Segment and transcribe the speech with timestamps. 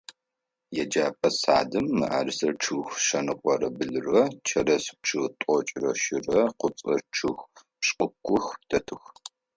[0.81, 7.39] Еджэпӏэ садым мыӏэрысэ чъыг шъэныкъорэ блырэ, чэрэз чъыг тӏокӏырэ щырэ, къыпцӏэ чъыг
[7.79, 9.03] пшӏыкӏух дэтых.